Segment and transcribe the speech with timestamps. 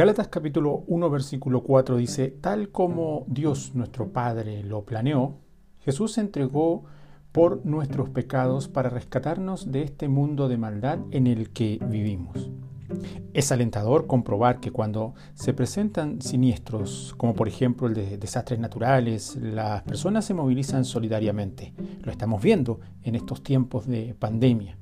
[0.00, 5.34] Gálatas capítulo 1 versículo 4 dice, tal como Dios nuestro Padre lo planeó,
[5.80, 6.84] Jesús se entregó
[7.32, 12.48] por nuestros pecados para rescatarnos de este mundo de maldad en el que vivimos.
[13.34, 19.36] Es alentador comprobar que cuando se presentan siniestros, como por ejemplo el de desastres naturales,
[19.36, 21.74] las personas se movilizan solidariamente.
[22.00, 24.79] Lo estamos viendo en estos tiempos de pandemia.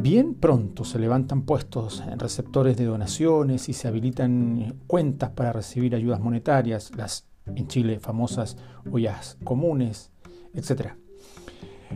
[0.00, 5.94] Bien pronto se levantan puestos en receptores de donaciones y se habilitan cuentas para recibir
[5.94, 8.56] ayudas monetarias, las en Chile famosas
[8.90, 10.12] ollas comunes,
[10.54, 10.92] etc.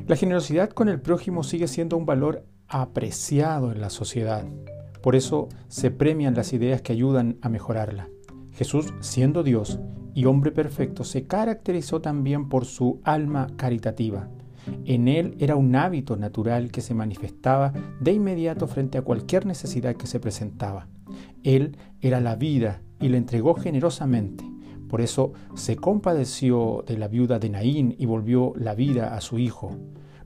[0.08, 4.46] La generosidad con el prójimo sigue siendo un valor apreciado en la sociedad.
[5.02, 8.08] Por eso se premian las ideas que ayudan a mejorarla.
[8.52, 9.78] Jesús, siendo Dios
[10.14, 14.28] y hombre perfecto, se caracterizó también por su alma caritativa.
[14.84, 19.96] En él era un hábito natural que se manifestaba de inmediato frente a cualquier necesidad
[19.96, 20.88] que se presentaba.
[21.42, 24.44] Él era la vida y la entregó generosamente.
[24.88, 29.38] Por eso se compadeció de la viuda de Naín y volvió la vida a su
[29.38, 29.76] hijo.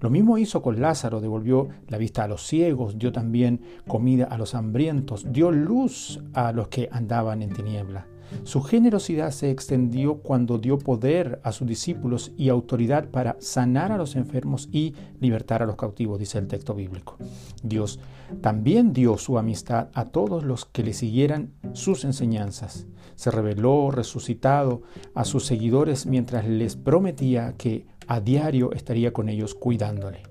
[0.01, 4.37] Lo mismo hizo con Lázaro, devolvió la vista a los ciegos, dio también comida a
[4.37, 8.07] los hambrientos, dio luz a los que andaban en tiniebla.
[8.45, 13.97] Su generosidad se extendió cuando dio poder a sus discípulos y autoridad para sanar a
[13.97, 17.17] los enfermos y libertar a los cautivos, dice el texto bíblico.
[17.63, 18.01] Dios
[18.41, 22.87] también dio su amistad a todos los que le siguieran sus enseñanzas.
[23.15, 24.83] Se reveló resucitado
[25.15, 30.23] a sus seguidores mientras les prometía que a diario estaría con ellos cuidándole.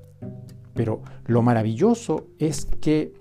[0.73, 3.13] Pero lo maravilloso es que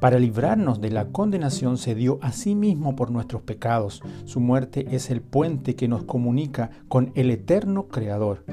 [0.00, 4.02] para librarnos de la condenación se dio a sí mismo por nuestros pecados.
[4.24, 8.44] Su muerte es el puente que nos comunica con el eterno Creador.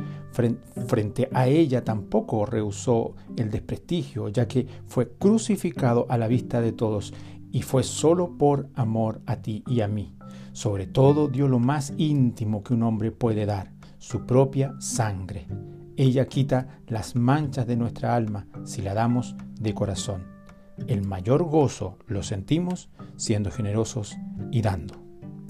[0.88, 6.73] Frente a ella tampoco rehusó el desprestigio, ya que fue crucificado a la vista de
[6.73, 7.14] todos
[7.52, 10.14] y fue solo por amor a ti y a mí.
[10.52, 15.48] Sobre todo dio lo más íntimo que un hombre puede dar, su propia sangre.
[15.95, 20.36] Ella quita las manchas de nuestra alma si la damos de corazón.
[20.86, 24.15] El mayor gozo lo sentimos siendo generosos
[24.52, 24.95] y dando.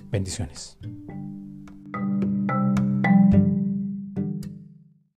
[0.09, 0.77] Bendiciones.